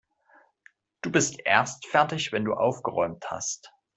[1.03, 3.71] Du bist erst fertig, wenn du aufgeräumt hast.